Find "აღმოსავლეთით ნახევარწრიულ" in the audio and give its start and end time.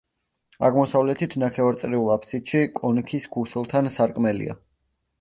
0.69-2.11